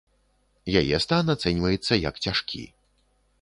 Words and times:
Яе 0.81 0.97
стан 1.05 1.25
ацэньваецца 1.35 1.93
як 2.09 2.15
цяжкі. 2.25 2.63